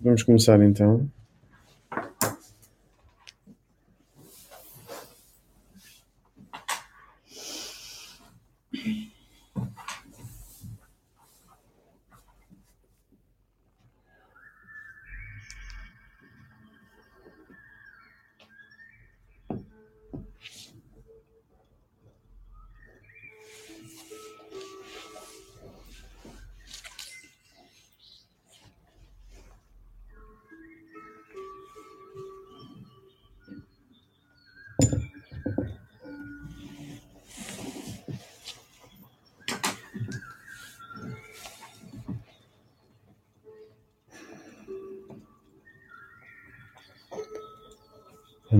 Vamos 0.00 0.22
começar 0.22 0.62
então. 0.62 1.08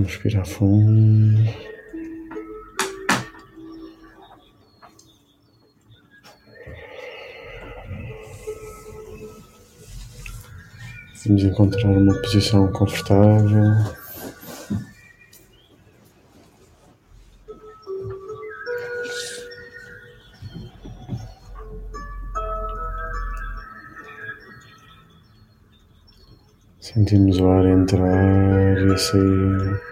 Vamos 0.01 0.13
respirar 0.13 0.47
fundo. 0.47 1.43
Vamos 11.23 11.43
encontrar 11.43 11.91
uma 11.91 12.19
posição 12.23 12.71
confortável. 12.71 13.61
Sentimos 26.79 27.39
o 27.39 27.47
ar 27.47 27.65
entrar 27.67 28.77
e 28.83 28.97
sair. 28.97 29.90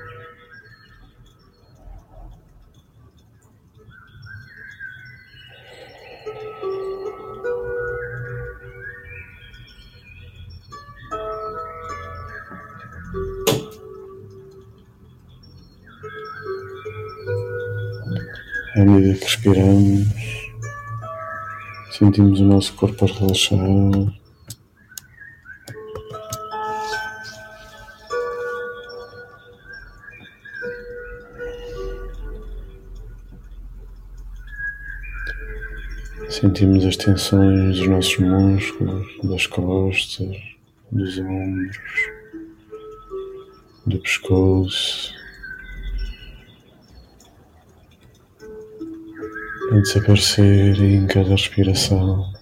Respiramos, 19.50 20.52
sentimos 21.92 22.40
o 22.40 22.46
nosso 22.46 22.74
corpo 22.74 23.06
a 23.06 23.08
relaxar. 23.08 23.60
Sentimos 36.30 36.86
as 36.86 36.96
tensões 36.96 37.80
dos 37.80 37.88
nossos 37.88 38.18
músculos, 38.20 39.08
das 39.24 39.46
costas, 39.48 40.38
dos 40.92 41.18
ombros, 41.18 41.78
do 43.86 44.00
pescoço. 44.00 45.19
A 49.80 49.82
desaparecer 49.82 50.82
em 50.82 51.08
cada 51.08 51.30
respiração. 51.30 52.34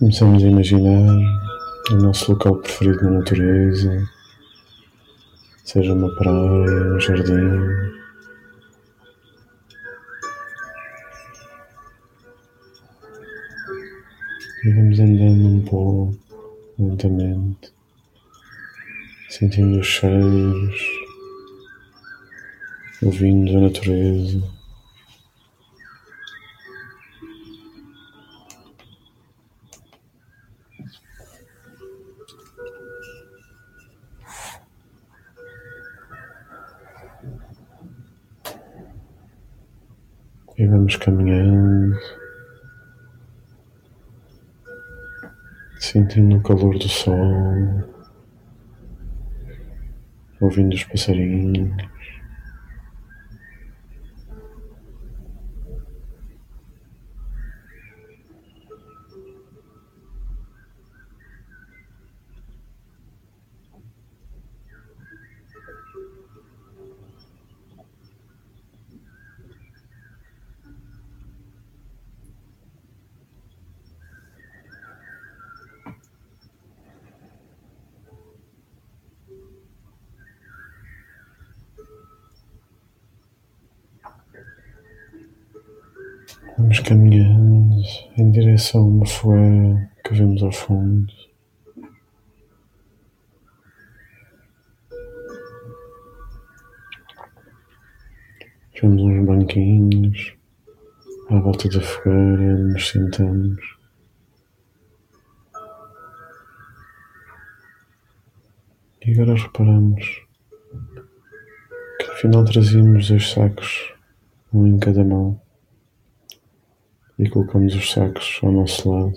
Começamos 0.00 0.42
a 0.42 0.48
imaginar 0.48 1.41
o 1.92 1.96
nosso 1.96 2.32
local 2.32 2.56
preferido 2.56 3.04
na 3.04 3.18
natureza, 3.18 4.08
seja 5.64 5.92
uma 5.92 6.14
praia, 6.16 6.94
um 6.94 7.00
jardim. 7.00 7.32
E 14.64 14.70
vamos 14.70 15.00
andando 15.00 15.48
um 15.48 15.60
pouco, 15.64 16.18
lentamente, 16.78 17.72
sentindo 19.28 19.80
os 19.80 19.86
cheiros, 19.86 20.80
ouvindo 23.02 23.58
a 23.58 23.60
natureza. 23.60 24.61
Vamos 40.82 40.96
caminhando, 40.96 41.96
sentindo 45.78 46.38
o 46.38 46.42
calor 46.42 46.76
do 46.76 46.88
sol, 46.88 47.88
ouvindo 50.40 50.74
os 50.74 50.82
passarinhos. 50.82 51.91
Vamos 86.72 86.88
caminhando 86.88 87.82
em 88.16 88.30
direção 88.30 88.80
a 88.80 88.86
uma 88.86 89.06
fogueira 89.06 89.90
que 90.02 90.14
vemos 90.14 90.42
ao 90.42 90.50
fundo. 90.50 91.12
Vemos 98.80 99.02
uns 99.02 99.26
banquinhos 99.26 100.34
à 101.28 101.40
volta 101.40 101.68
da 101.68 101.82
fogueira, 101.82 102.56
nos 102.56 102.88
sentamos. 102.88 103.60
E 109.04 109.12
agora 109.12 109.34
reparamos 109.34 110.22
que 111.98 112.10
afinal 112.12 112.46
trazíamos 112.46 113.08
dois 113.08 113.30
sacos, 113.30 113.92
um 114.54 114.66
em 114.66 114.78
cada 114.78 115.04
mão 115.04 115.38
e 117.22 117.30
colocamos 117.30 117.72
os 117.76 117.92
sacos 117.92 118.40
ao 118.42 118.50
nosso 118.50 118.90
lado, 118.90 119.14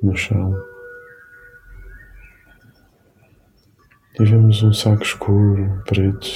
no 0.00 0.16
chão. 0.16 0.54
E 4.20 4.24
vemos 4.24 4.62
um 4.62 4.72
saco 4.72 5.02
escuro, 5.02 5.82
preto, 5.84 6.28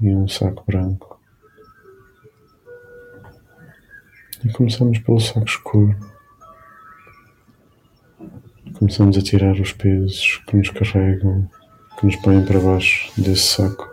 e 0.00 0.14
um 0.14 0.28
saco 0.28 0.62
branco. 0.64 1.20
E 4.44 4.52
começamos 4.52 5.00
pelo 5.00 5.18
saco 5.18 5.46
escuro. 5.46 5.96
Começamos 8.78 9.18
a 9.18 9.22
tirar 9.22 9.60
os 9.60 9.72
pesos 9.72 10.40
que 10.46 10.56
nos 10.56 10.70
carregam, 10.70 11.50
que 11.98 12.06
nos 12.06 12.14
põem 12.16 12.44
para 12.46 12.60
baixo 12.60 13.10
desse 13.20 13.56
saco. 13.56 13.88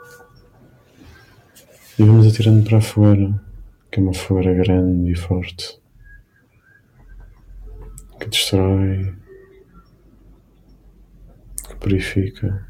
E 1.98 2.04
vamos 2.04 2.28
atirando 2.28 2.64
para 2.64 2.78
a 2.78 2.82
fogueira, 2.82 3.47
que 3.92 4.00
é 4.00 4.04
uma 4.04 4.14
fogueira 4.14 4.54
grande 4.54 5.12
e 5.12 5.16
forte, 5.16 5.80
que 8.20 8.28
destrói, 8.28 9.16
que 11.68 11.76
purifica, 11.76 12.68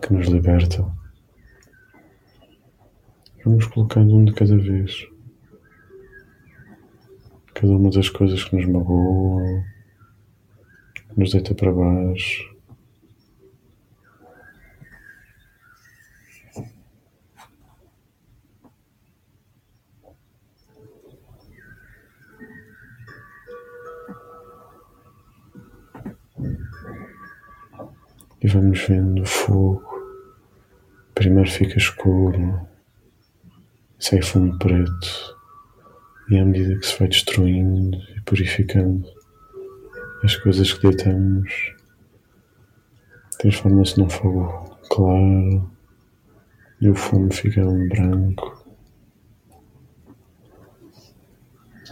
que 0.00 0.12
nos 0.12 0.26
liberta. 0.28 0.84
Vamos 3.44 3.66
colocando 3.66 4.16
um 4.16 4.24
de 4.24 4.34
cada 4.34 4.56
vez. 4.56 5.06
Cada 7.54 7.72
uma 7.72 7.90
das 7.90 8.08
coisas 8.08 8.44
que 8.44 8.56
nos 8.56 8.66
magoam, 8.66 9.64
que 10.94 11.18
nos 11.18 11.32
deita 11.32 11.54
para 11.54 11.72
baixo. 11.72 12.59
E 28.42 28.48
vamos 28.48 28.80
vendo 28.86 29.22
o 29.22 29.26
fogo. 29.26 29.82
Primeiro 31.14 31.50
fica 31.50 31.76
escuro, 31.76 32.66
sai 33.98 34.22
fumo 34.22 34.58
preto, 34.58 35.36
e 36.30 36.38
à 36.38 36.44
medida 36.44 36.78
que 36.78 36.86
se 36.86 36.98
vai 36.98 37.08
destruindo 37.08 37.98
e 38.16 38.20
purificando 38.22 39.06
as 40.24 40.36
coisas 40.36 40.72
que 40.72 40.88
deitamos, 40.88 41.74
transforma-se 43.38 43.98
num 43.98 44.08
fogo 44.08 44.78
claro 44.88 45.70
e 46.80 46.88
o 46.88 46.94
fumo 46.94 47.30
fica 47.32 47.66
um 47.66 47.88
branco. 47.88 48.64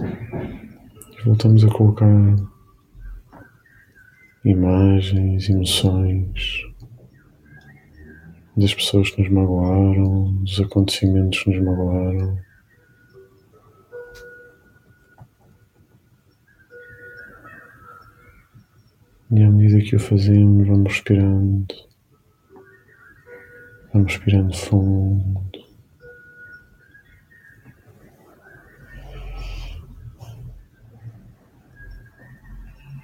E 0.01 1.23
voltamos 1.25 1.65
a 1.65 1.69
colocar 1.69 2.37
imagens, 4.51 5.51
emoções 5.51 6.63
das 8.57 8.75
pessoas 8.75 9.11
que 9.11 9.23
nos 9.23 9.31
magoaram, 9.31 10.33
dos 10.43 10.59
acontecimentos 10.61 11.43
que 11.43 11.51
nos 11.51 11.65
magoaram. 11.65 12.39
E 19.31 19.43
à 19.43 19.51
medida 19.51 19.85
que 19.85 19.97
o 19.97 20.01
fazemos, 20.01 20.67
vamos 20.67 20.93
respirando, 20.93 21.75
vamos 23.93 24.13
respirando 24.15 24.57
fundo. 24.57 25.48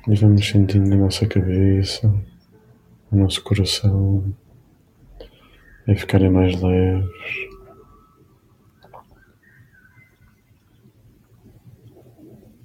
E 0.07 0.15
vamos 0.17 0.47
sentindo 0.47 0.93
a 0.93 0.99
nossa 0.99 1.27
cabeça, 1.27 2.07
o 3.11 3.17
nosso 3.17 3.43
coração 3.43 4.35
a 5.89 5.95
ficarem 5.95 6.31
mais 6.31 6.61
leves. 6.61 7.09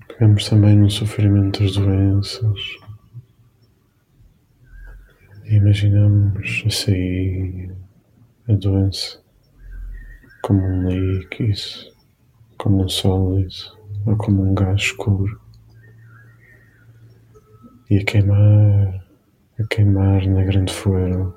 Pegamos 0.05 0.49
também 0.49 0.75
no 0.75 0.91
sofrimento 0.91 1.63
das 1.63 1.77
doenças. 1.77 2.59
E 5.45 5.55
imaginamos 5.55 6.63
a 6.65 6.69
sair 6.69 7.73
a 8.49 8.53
doença 8.53 9.23
como 10.41 10.61
um 10.61 10.89
líquido, 10.89 11.93
como 12.57 12.83
um 12.83 12.89
sólido 12.89 13.79
ou 14.05 14.17
como 14.17 14.43
um 14.43 14.53
gás 14.53 14.81
escuro 14.81 15.48
e 17.89 17.97
a 17.97 18.03
queimar, 18.03 19.03
a 19.59 19.63
queimar 19.67 20.27
na 20.27 20.43
grande 20.43 20.71
fogueira. 20.71 21.33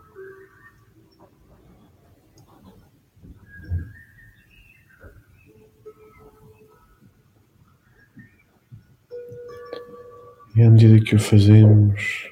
E 10.55 10.63
à 10.63 10.69
medida 10.69 11.03
que 11.03 11.15
o 11.15 11.19
fazemos, 11.19 12.29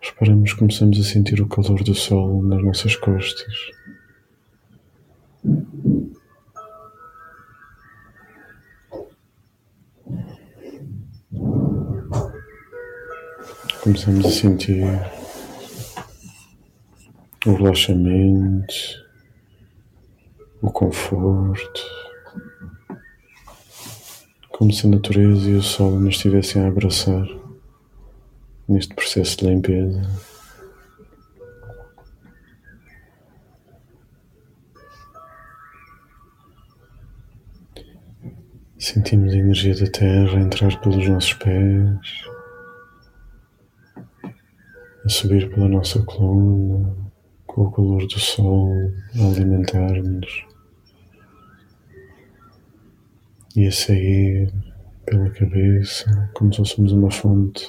reparamos 0.00 0.52
que 0.52 0.58
começamos 0.60 1.00
a 1.00 1.02
sentir 1.02 1.40
o 1.40 1.48
calor 1.48 1.82
do 1.82 1.94
sol 1.94 2.40
nas 2.40 2.62
nossas 2.62 2.94
costas. 2.94 3.52
Começamos 13.84 14.24
a 14.24 14.30
sentir 14.30 14.82
o 17.44 17.52
relaxamento, 17.52 18.74
o 20.62 20.70
conforto, 20.70 21.82
como 24.48 24.72
se 24.72 24.86
a 24.86 24.90
natureza 24.90 25.50
e 25.50 25.56
o 25.56 25.62
sol 25.62 26.00
nos 26.00 26.14
estivessem 26.14 26.62
a 26.62 26.68
abraçar 26.68 27.26
neste 28.66 28.94
processo 28.94 29.36
de 29.36 29.48
limpeza. 29.48 30.00
Sentimos 38.78 39.34
a 39.34 39.36
energia 39.36 39.74
da 39.74 39.90
terra 39.90 40.40
entrar 40.40 40.80
pelos 40.80 41.06
nossos 41.06 41.34
pés 41.34 42.33
a 45.04 45.08
subir 45.08 45.50
pela 45.50 45.68
nossa 45.68 46.02
coluna, 46.02 46.96
com 47.46 47.62
o 47.62 47.70
calor 47.70 48.06
do 48.06 48.18
sol 48.18 48.72
a 49.20 49.26
alimentar-nos 49.26 50.46
e 53.54 53.66
a 53.66 53.70
sair 53.70 54.50
pela 55.04 55.28
cabeça, 55.30 56.30
como 56.32 56.50
se 56.52 56.58
fôssemos 56.58 56.92
uma 56.92 57.10
fonte. 57.10 57.68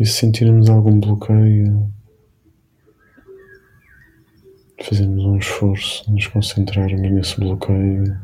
E 0.00 0.06
se 0.06 0.12
sentirmos 0.14 0.70
algum 0.70 0.98
bloqueio, 1.00 1.92
fazemos 4.82 5.22
um 5.22 5.36
esforço, 5.36 6.10
nos 6.10 6.26
concentrarmos 6.28 7.10
nesse 7.10 7.38
bloqueio 7.38 8.18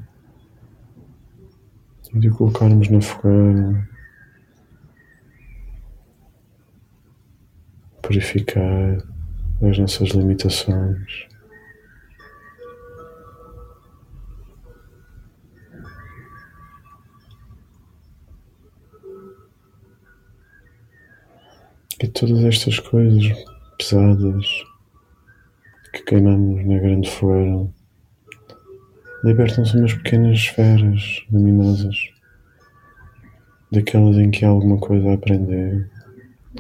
e 2.15 2.19
de 2.19 2.31
colocarmos 2.31 2.89
na 2.89 3.03
fogueira 3.03 3.92
purificar 8.13 8.99
as 9.63 9.79
nossas 9.79 10.11
limitações. 10.11 11.27
E 22.03 22.09
todas 22.09 22.45
estas 22.45 22.79
coisas 22.81 23.33
pesadas 23.79 24.47
que 25.95 26.03
queimamos 26.03 26.67
na 26.67 26.79
grande 26.79 27.09
fogueira 27.09 27.73
libertam-se 29.25 29.77
umas 29.79 29.95
pequenas 29.95 30.37
esferas 30.37 31.25
luminosas, 31.31 32.11
daquelas 33.71 34.19
em 34.19 34.31
que 34.31 34.45
há 34.45 34.49
alguma 34.49 34.79
coisa 34.79 35.11
a 35.11 35.15
aprender, 35.15 35.89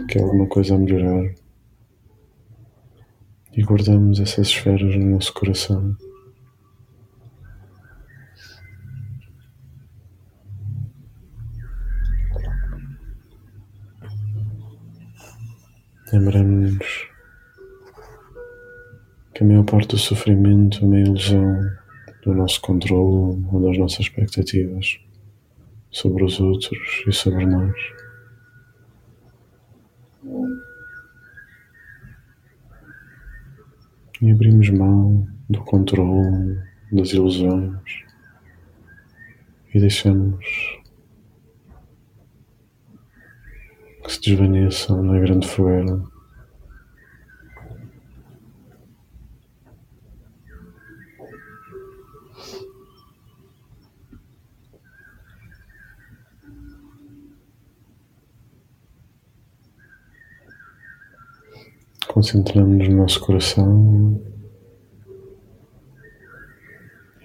que 0.09 0.19
há 0.19 0.23
alguma 0.23 0.47
coisa 0.47 0.77
a 0.77 0.79
melhorar 0.79 1.42
e 3.55 3.63
guardamos 3.63 4.21
essas 4.21 4.49
esferas 4.49 4.97
no 4.97 5.11
nosso 5.11 5.33
coração. 5.35 5.97
Lembramos-nos 16.13 17.09
que 19.35 19.43
a 19.43 19.47
maior 19.47 19.65
parte 19.65 19.89
do 19.89 19.99
sofrimento 19.99 20.85
é 20.85 20.87
uma 20.87 20.99
ilusão 20.99 21.59
do 22.23 22.35
nosso 22.35 22.61
controle 22.61 23.43
ou 23.51 23.61
das 23.63 23.79
nossas 23.79 24.01
expectativas 24.01 24.99
sobre 25.91 26.25
os 26.25 26.39
outros 26.39 27.05
e 27.07 27.13
sobre 27.13 27.47
nós. 27.47 27.75
Abrimos 34.31 34.71
mão 34.71 35.26
do 35.50 35.61
controle, 35.64 36.57
das 36.93 37.12
ilusões 37.12 37.81
e 39.75 39.81
deixamos 39.81 40.45
que 44.05 44.12
se 44.12 44.21
desvaneçam 44.21 45.02
na 45.02 45.19
grande 45.19 45.49
fogueira. 45.49 46.12
Concentramos 62.23 62.88
no 62.88 62.99
nosso 62.99 63.19
coração 63.19 64.23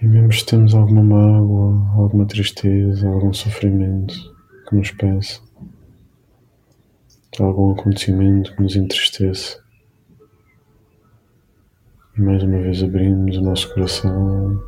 e 0.02 0.04
mesmo 0.08 0.32
se 0.32 0.44
temos 0.44 0.74
alguma 0.74 1.04
mágoa, 1.04 1.88
alguma 1.94 2.26
tristeza, 2.26 3.06
algum 3.06 3.32
sofrimento 3.32 4.12
que 4.68 4.74
nos 4.74 4.90
peça, 4.90 5.40
algum 7.38 7.74
acontecimento 7.74 8.56
que 8.56 8.60
nos 8.60 8.74
entristeça, 8.74 9.62
e 12.16 12.20
mais 12.20 12.42
uma 12.42 12.58
vez 12.58 12.82
abrimos 12.82 13.36
o 13.36 13.40
nosso 13.40 13.72
coração 13.72 14.60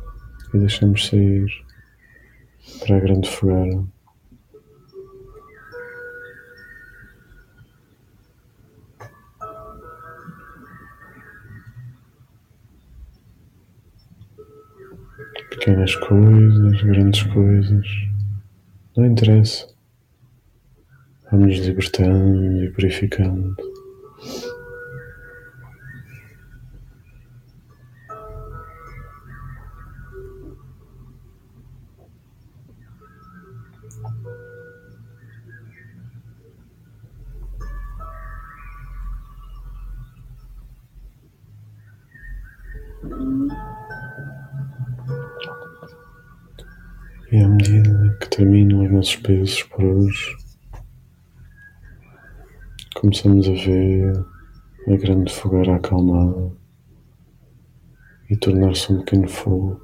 e 0.53 0.59
deixamos 0.59 1.07
sair 1.07 1.45
para 2.79 2.95
a 2.95 2.99
grande 3.01 3.29
fogueira. 3.29 3.83
Pequenas 15.71 15.95
coisas, 15.95 16.81
grandes 16.81 17.23
coisas, 17.23 17.87
não 18.97 19.05
interessa. 19.05 19.65
Vamos 21.31 21.59
libertando 21.59 22.61
e 22.65 22.69
purificando. 22.71 23.55
Terminam 49.01 49.07
os 49.07 49.07
nossos 49.07 49.15
pesos 49.15 49.63
por 49.63 49.83
hoje, 49.83 50.37
começamos 52.95 53.47
a 53.47 53.51
ver 53.51 54.25
a 54.87 54.97
grande 54.97 55.33
fogueira 55.33 55.75
acalmada 55.75 56.51
e 58.29 58.37
tornar-se 58.37 58.93
um 58.93 58.99
pequeno 58.99 59.27
fogo. 59.27 59.81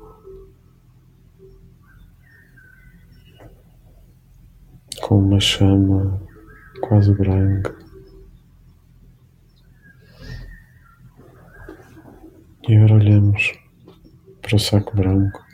Com 5.02 5.20
uma 5.20 5.40
chama 5.40 6.22
quase 6.82 7.14
branca. 7.14 7.76
E 12.68 12.76
agora 12.76 12.96
olhamos 12.96 13.54
para 14.42 14.56
o 14.56 14.60
saco 14.60 14.96
branco 14.96 15.47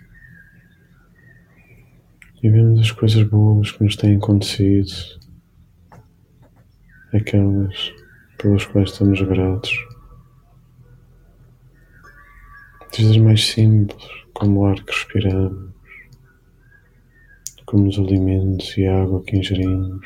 e 2.43 2.49
vemos 2.49 2.81
as 2.81 2.91
coisas 2.91 3.23
boas 3.23 3.71
que 3.71 3.81
nos 3.81 3.95
têm 3.95 4.17
acontecido, 4.17 4.91
aquelas 7.13 7.93
pelas 8.37 8.65
quais 8.65 8.91
estamos 8.91 9.21
gratos, 9.21 9.73
desde 12.91 13.17
as 13.17 13.23
mais 13.23 13.47
simples, 13.47 14.05
como 14.33 14.59
o 14.59 14.65
ar 14.65 14.75
que 14.75 14.91
respiramos, 14.91 15.71
como 17.65 17.87
os 17.87 17.97
alimentos 17.97 18.77
e 18.77 18.87
a 18.87 19.03
água 19.03 19.23
que 19.23 19.37
ingerimos, 19.37 20.05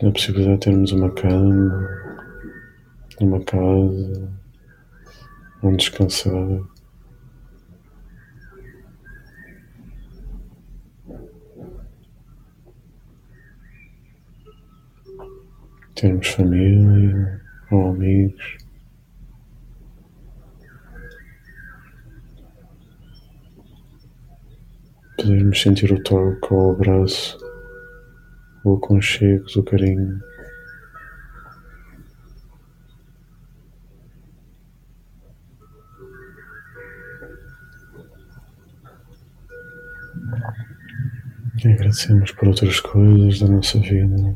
a 0.00 0.10
possibilidade 0.12 0.58
de 0.58 0.60
termos 0.60 0.92
uma 0.92 1.10
cama, 1.10 1.88
uma 3.20 3.40
casa, 3.40 4.32
onde 5.60 5.78
descansar. 5.78 6.79
Termos 16.00 16.28
família 16.28 17.42
ou 17.70 17.90
amigos. 17.90 18.56
Podermos 25.18 25.60
sentir 25.60 25.92
o 25.92 26.02
toque 26.02 26.54
o 26.54 26.70
abraço, 26.70 27.36
o 28.64 28.76
aconchego 28.76 29.44
do 29.44 29.62
carinho. 29.62 30.18
Agradecemos 41.62 42.32
por 42.32 42.48
outras 42.48 42.80
coisas 42.80 43.38
da 43.38 43.48
nossa 43.48 43.78
vida. 43.80 44.34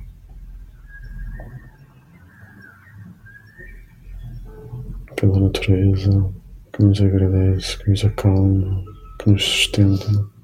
pela 5.32 5.43
natureza 5.54 6.34
que 6.72 6.82
nos 6.82 7.00
agradece, 7.00 7.78
que 7.78 7.90
nos 7.90 8.04
acalma, 8.04 8.84
que 9.20 9.30
nos 9.30 9.44
sustenta. 9.44 10.34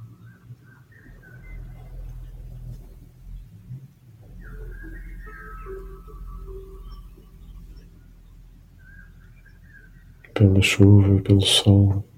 Pela 10.34 10.62
chuva, 10.62 11.20
pelo 11.22 11.42
sol, 11.42 12.08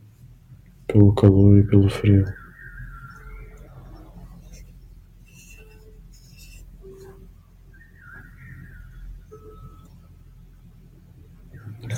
pelo 0.86 1.12
calor 1.14 1.58
e 1.58 1.66
pelo 1.66 1.88
frio. 1.88 2.41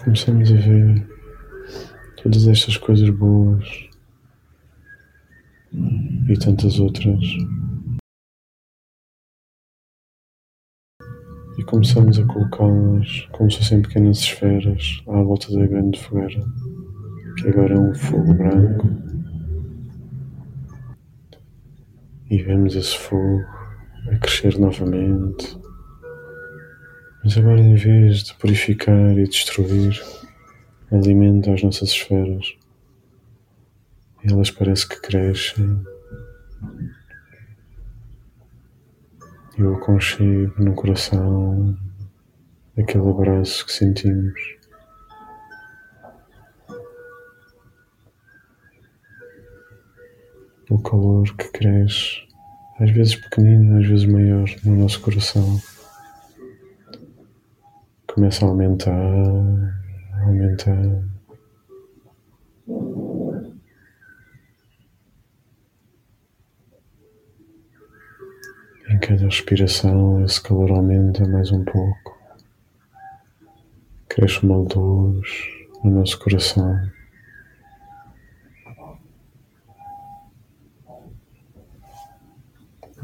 Começamos 0.04 0.52
a 0.52 0.56
ver 0.56 1.08
todas 2.22 2.46
estas 2.46 2.76
coisas 2.76 3.08
boas 3.08 3.66
e 6.28 6.38
tantas 6.38 6.78
outras. 6.78 7.24
E 11.56 11.64
começamos 11.64 12.18
a 12.18 12.26
colocá-las 12.26 13.26
como 13.32 13.50
se 13.50 13.58
fossem 13.58 13.80
pequenas 13.80 14.18
esferas 14.18 15.02
à 15.08 15.22
volta 15.22 15.50
da 15.56 15.66
grande 15.66 15.98
fogueira, 15.98 16.44
que 17.38 17.48
agora 17.48 17.74
é 17.74 17.78
um 17.78 17.94
fogo 17.94 18.34
branco. 18.34 18.86
E 22.30 22.42
vemos 22.42 22.76
esse 22.76 22.98
fogo 22.98 23.42
a 24.12 24.18
crescer 24.18 24.58
novamente 24.58 25.63
mas 27.24 27.38
agora, 27.38 27.58
em 27.58 27.74
vez 27.74 28.22
de 28.22 28.34
purificar 28.34 29.16
e 29.16 29.26
destruir, 29.26 29.98
alimenta 30.92 31.54
as 31.54 31.62
nossas 31.62 31.88
esferas. 31.88 32.54
E 34.22 34.30
elas 34.30 34.50
parece 34.50 34.86
que 34.86 35.00
crescem. 35.00 35.82
E 39.56 39.62
o 39.62 39.74
aconchego 39.74 40.62
no 40.62 40.74
coração, 40.74 41.74
aquele 42.76 43.08
abraço 43.08 43.64
que 43.64 43.72
sentimos. 43.72 44.38
O 50.68 50.78
calor 50.78 51.34
que 51.36 51.48
cresce, 51.52 52.26
às 52.78 52.90
vezes 52.90 53.16
pequenino, 53.16 53.78
às 53.78 53.86
vezes 53.86 54.04
maior, 54.04 54.44
no 54.62 54.76
nosso 54.76 55.00
coração 55.00 55.58
começa 58.14 58.44
a 58.44 58.48
aumentar, 58.48 59.12
aumentar. 60.22 60.78
Em 68.88 68.98
cada 69.00 69.24
respiração, 69.24 70.24
esse 70.24 70.40
calor 70.40 70.70
aumenta 70.70 71.26
mais 71.26 71.50
um 71.50 71.64
pouco. 71.64 72.16
Cresce 74.08 74.44
uma 74.44 74.58
luz 74.58 75.28
no 75.82 75.90
nosso 75.90 76.16
coração. 76.20 76.72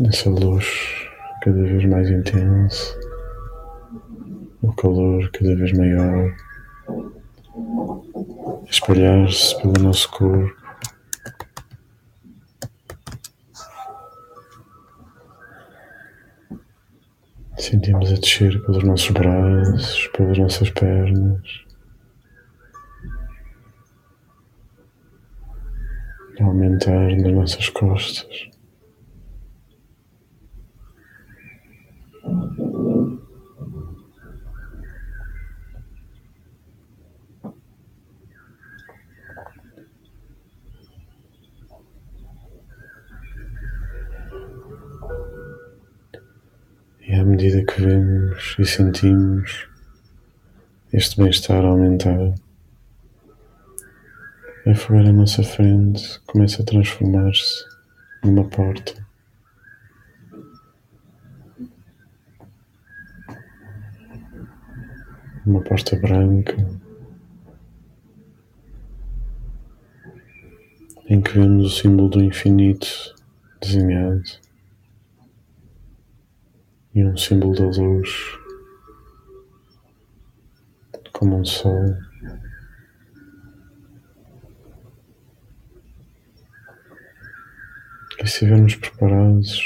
Essa 0.07 0.31
luz 0.31 0.65
cada 1.43 1.63
vez 1.65 1.85
mais 1.85 2.09
intensa 2.09 3.10
o 4.63 4.73
calor 4.73 5.31
cada 5.31 5.55
vez 5.55 5.73
maior 5.73 6.35
espalhar-se 8.69 9.61
pelo 9.61 9.75
nosso 9.81 10.11
corpo. 10.11 10.61
Sentimos 17.57 18.11
a 18.11 18.15
descer 18.17 18.61
pelos 18.63 18.83
nossos 18.85 19.11
braços, 19.11 20.07
pelas 20.09 20.39
nossas 20.39 20.71
pernas. 20.71 21.65
A 26.41 26.45
aumentar 26.45 27.17
nas 27.17 27.33
nossas 27.33 27.69
costas. 27.69 28.51
Medida 47.31 47.65
que 47.65 47.81
vemos 47.81 48.57
e 48.59 48.65
sentimos 48.65 49.69
este 50.93 51.17
bem-estar 51.17 51.65
aumentar, 51.65 52.35
a 54.67 54.75
fogueira 54.75 55.11
à 55.11 55.13
nossa 55.13 55.45
frente 55.45 56.21
começa 56.27 56.61
a 56.61 56.65
transformar-se 56.65 57.65
numa 58.25 58.45
porta. 58.49 59.07
Uma 65.47 65.63
porta 65.63 65.95
branca 65.97 66.57
em 71.09 71.21
que 71.21 71.33
vemos 71.33 71.67
o 71.67 71.81
símbolo 71.81 72.09
do 72.09 72.25
infinito 72.25 73.15
desenhado 73.61 74.50
e 76.95 77.05
um 77.05 77.17
símbolo 77.17 77.55
da 77.55 77.67
luz, 77.67 78.11
como 81.13 81.37
um 81.37 81.45
sol. 81.45 81.97
E 88.19 88.27
se 88.27 88.45
estivermos 88.45 88.75
preparados, 88.75 89.63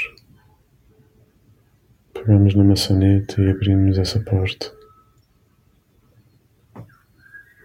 pegamos 2.13 2.55
na 2.55 2.63
maçaneta 2.63 3.41
e 3.41 3.49
abrimos 3.49 3.97
essa 3.97 4.19
porta. 4.19 4.71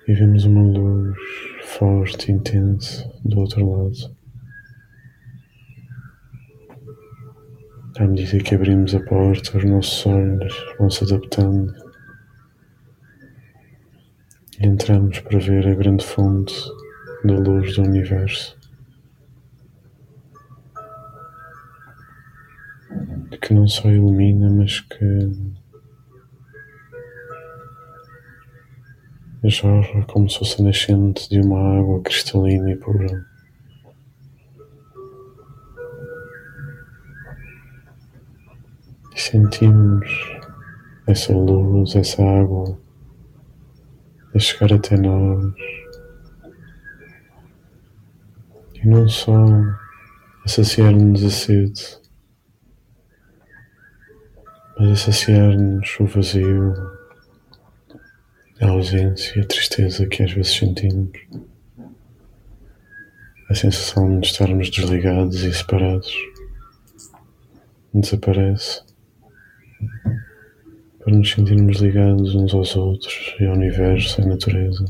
E 0.09 0.15
vemos 0.15 0.45
uma 0.45 0.63
luz 0.63 1.17
forte 1.65 2.31
e 2.31 2.35
intensa 2.35 3.09
do 3.25 3.39
outro 3.39 3.65
lado. 3.71 4.20
À 8.01 8.07
medida 8.07 8.43
que 8.43 8.55
abrimos 8.55 8.95
a 8.95 9.01
porta, 9.01 9.59
os 9.59 9.65
nossos 9.67 10.07
olhos 10.07 10.55
vão 10.79 10.89
se 10.89 11.05
adaptando 11.05 11.71
e 14.59 14.67
entramos 14.67 15.21
para 15.21 15.39
ver 15.39 15.69
a 15.69 15.75
grande 15.75 16.03
fonte 16.03 16.55
da 17.23 17.35
luz 17.35 17.77
do 17.77 17.83
universo. 17.83 18.59
Que 23.43 23.53
não 23.53 23.69
só 23.69 23.91
ilumina, 23.91 24.49
mas 24.49 24.81
que 24.81 25.31
jorra 29.45 30.07
como 30.07 30.31
se 30.31 30.39
fosse 30.39 30.63
nascente 30.63 31.29
de 31.29 31.39
uma 31.43 31.79
água 31.79 32.01
cristalina 32.01 32.71
e 32.71 32.77
pura. 32.77 33.30
Sentimos 39.15 40.07
essa 41.07 41.33
luz, 41.33 41.95
essa 41.97 42.23
água 42.23 42.79
a 44.35 44.39
chegar 44.39 44.73
até 44.73 44.97
nós. 44.97 45.53
E 48.75 48.87
não 48.87 49.09
só 49.09 49.47
a 50.45 50.49
saciar-nos 50.49 51.25
a 51.25 51.31
sede, 51.31 51.99
mas 54.79 54.91
a 54.93 54.97
saciar-nos 54.97 56.01
o 56.01 56.07
vazio, 56.07 56.73
a 58.61 58.69
ausência 58.69 59.43
a 59.43 59.47
tristeza 59.47 60.07
que 60.07 60.23
às 60.23 60.33
vezes 60.33 60.55
sentimos, 60.55 61.11
a 63.51 63.55
sensação 63.55 64.21
de 64.21 64.29
estarmos 64.29 64.71
desligados 64.71 65.43
e 65.43 65.53
separados. 65.53 66.15
Desaparece 67.93 68.90
para 70.99 71.17
nos 71.17 71.31
sentirmos 71.31 71.79
ligados 71.79 72.35
uns 72.35 72.55
aos 72.55 72.77
outros 72.77 73.35
e 73.41 73.45
ao 73.47 73.55
universo 73.55 74.21
e 74.21 74.25
à 74.25 74.27
natureza. 74.27 74.85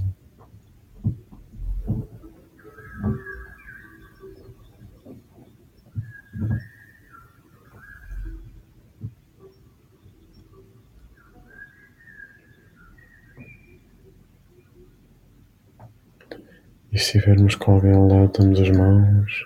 E 16.92 16.98
se 16.98 17.16
estivermos 17.16 17.54
com 17.54 17.74
alguém 17.74 17.92
ao 17.92 18.08
lado, 18.08 18.32
damos 18.36 18.60
as 18.60 18.70
mãos. 18.70 19.44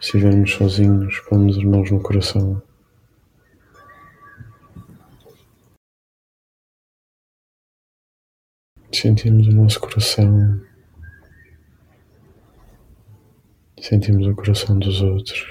Se 0.00 0.16
estivermos 0.16 0.52
sozinhos, 0.52 1.18
pomos 1.28 1.58
as 1.58 1.64
mãos 1.64 1.90
no 1.90 2.00
coração. 2.00 2.62
Sentimos 9.00 9.46
o 9.46 9.52
nosso 9.52 9.78
coração, 9.78 10.60
sentimos 13.80 14.26
o 14.26 14.34
coração 14.34 14.76
dos 14.76 15.00
outros, 15.00 15.46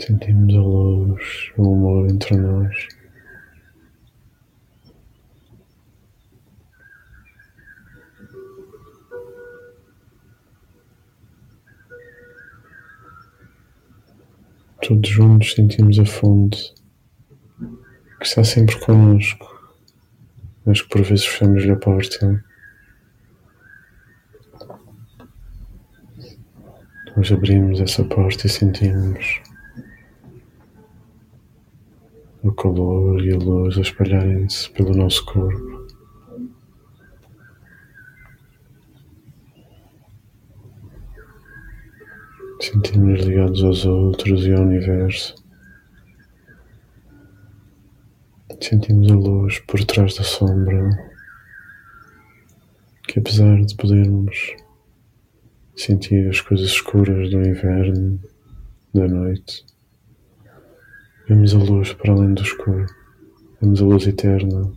sentimos 0.00 0.54
a 0.54 0.60
luz, 0.60 1.52
o 1.56 1.64
amor 1.64 2.10
entre 2.10 2.36
nós. 2.36 2.86
Todos 14.80 15.10
juntos 15.10 15.54
sentimos 15.54 15.98
a 15.98 16.06
fonte 16.06 16.79
que 18.20 18.26
está 18.26 18.44
sempre 18.44 18.78
connosco, 18.80 19.72
mas 20.66 20.82
que 20.82 20.88
por 20.90 21.02
vezes 21.02 21.24
fechamos-lhe 21.24 21.72
a 21.72 21.76
porta. 21.76 22.44
Nós 27.16 27.32
abrimos 27.32 27.80
essa 27.80 28.04
porta 28.04 28.46
e 28.46 28.50
sentimos 28.50 29.40
o 32.42 32.52
calor 32.52 33.24
e 33.24 33.32
a 33.32 33.38
luz 33.38 33.78
a 33.78 33.80
espalharem-se 33.80 34.70
pelo 34.70 34.94
nosso 34.94 35.24
corpo. 35.24 35.86
Sentimos-nos 42.60 43.24
ligados 43.24 43.64
aos 43.64 43.86
outros 43.86 44.46
e 44.46 44.52
ao 44.52 44.60
universo. 44.60 45.34
Sentimos 48.60 49.10
a 49.10 49.14
luz 49.14 49.58
por 49.60 49.82
trás 49.84 50.14
da 50.16 50.22
sombra, 50.22 50.90
que 53.08 53.18
apesar 53.18 53.64
de 53.64 53.74
podermos 53.74 54.54
sentir 55.74 56.28
as 56.28 56.42
coisas 56.42 56.66
escuras 56.66 57.30
do 57.30 57.40
inverno, 57.40 58.20
da 58.92 59.08
noite, 59.08 59.64
vemos 61.26 61.54
a 61.54 61.58
luz 61.58 61.94
para 61.94 62.12
além 62.12 62.34
do 62.34 62.42
escuro, 62.42 62.84
vemos 63.62 63.80
a 63.80 63.84
luz 63.86 64.06
eterna 64.06 64.70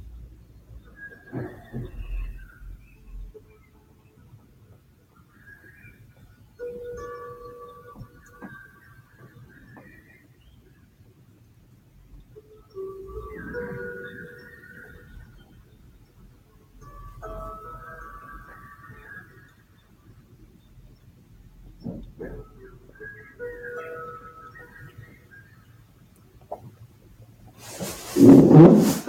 Mm-hmm. 28.53 29.02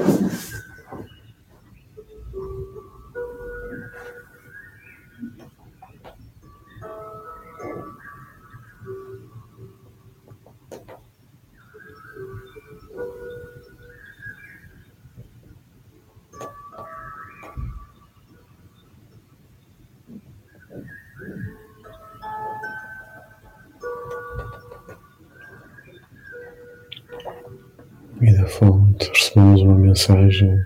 E 28.20 28.32
da 28.32 28.46
fonte 28.46 29.10
recebemos 29.10 29.62
uma 29.62 29.76
mensagem, 29.76 30.58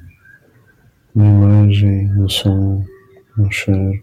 uma 1.14 1.26
imagem, 1.26 2.12
um 2.16 2.28
som, 2.28 2.84
um 3.38 3.50
cheiro. 3.50 4.00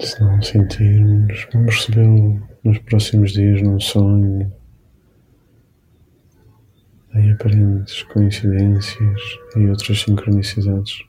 Se 0.00 0.22
não 0.22 0.40
sentirmos, 0.40 1.46
vamos 1.52 1.74
recebê-lo 1.74 2.42
nos 2.64 2.78
próximos 2.90 3.32
dias 3.32 3.62
num 3.62 3.78
sonho, 3.78 4.52
em 7.14 7.32
aparentes 7.32 8.02
coincidências 8.02 9.20
e 9.56 9.68
outras 9.68 10.00
sincronicidades. 10.00 11.04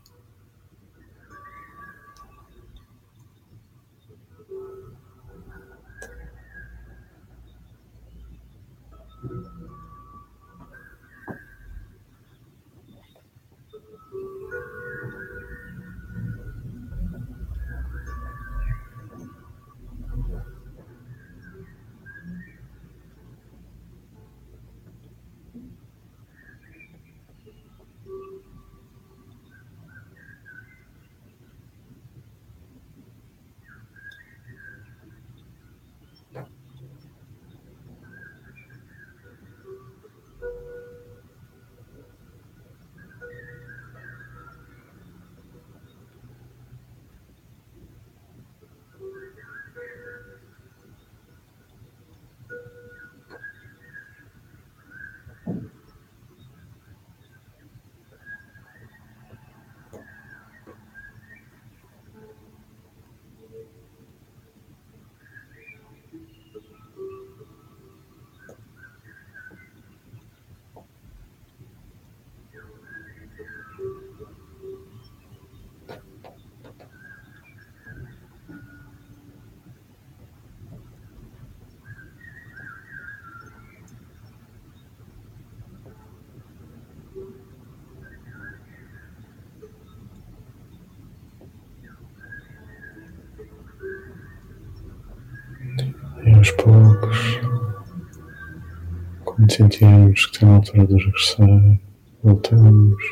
Quando 99.52 99.72
sentimos 99.72 100.26
que 100.26 100.36
está 100.36 100.46
na 100.46 100.56
altura 100.56 100.88
de 100.88 100.96
regressar, 100.96 101.80
voltamos, 102.24 103.04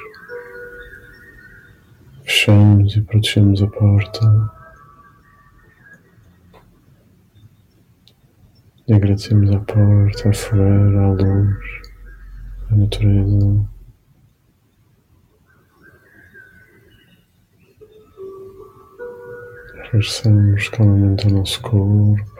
fechamos 2.23 2.95
e 2.95 3.01
protegemos 3.01 3.61
a 3.61 3.67
porta. 3.67 4.51
E 8.87 8.93
agradecemos 8.93 9.51
à 9.51 9.59
porta, 9.59 10.29
à 10.29 10.33
fogueira, 10.33 11.01
à 11.01 11.11
luz, 11.11 11.65
à 12.71 12.75
natureza. 12.75 13.69
Regressamos 19.91 20.69
calmamente 20.69 21.25
ao 21.27 21.33
nosso 21.33 21.61
corpo. 21.61 22.38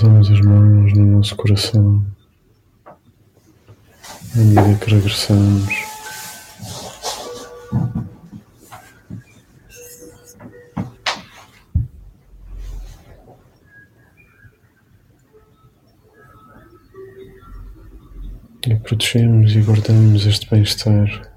Pousamos 0.00 0.30
as 0.30 0.40
mãos 0.42 0.92
no 0.92 1.06
nosso 1.06 1.34
coração 1.34 2.06
à 2.86 4.38
medida 4.38 4.78
que 4.78 4.94
regressamos. 4.94 5.74
E 18.68 18.76
protegemos 18.76 19.52
e 19.56 19.62
guardamos 19.62 20.26
este 20.26 20.48
bem-estar. 20.48 21.28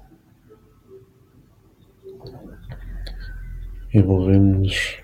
Envolvemos 3.92 5.01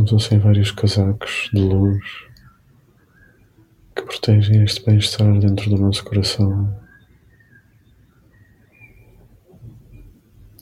como 0.00 0.08
se 0.08 0.14
fossem 0.14 0.38
vários 0.38 0.70
casacos 0.70 1.50
de 1.52 1.60
luz 1.60 2.02
que 3.94 4.02
protegem 4.02 4.62
este 4.62 4.82
bem-estar 4.82 5.38
dentro 5.38 5.68
do 5.68 5.76
nosso 5.76 6.02
coração 6.04 6.74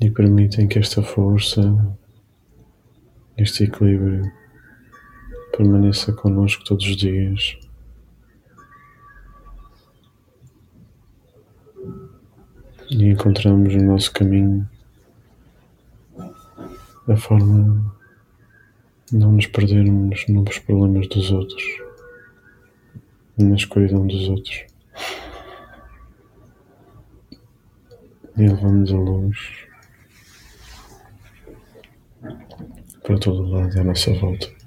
e 0.01 0.11
permitem 0.11 0.67
que 0.67 0.81
esta 0.81 1.05
força, 1.05 1.63
este 3.37 3.63
equilíbrio 3.63 4.29
permaneça 5.57 6.13
connosco 6.13 6.65
todos 6.65 6.85
os 6.85 6.97
dias. 6.97 7.57
E 12.91 13.05
encontramos 13.05 13.73
no 13.73 13.85
nosso 13.85 14.13
caminho 14.13 14.69
a 17.07 17.17
forma 17.17 17.98
não 19.13 19.33
nos 19.33 19.47
perdermos 19.47 20.27
nos 20.29 20.59
problemas 20.59 21.09
dos 21.09 21.31
outros, 21.31 21.63
na 23.39 23.55
escuridão 23.55 24.07
dos 24.07 24.29
outros. 24.29 24.65
E 28.37 28.43
levamos 28.43 28.93
a 28.93 28.97
luz 28.97 29.39
para 33.03 33.19
todo 33.19 33.49
lado 33.49 33.81
à 33.81 33.85
nossa 33.85 34.13
volta. 34.15 34.58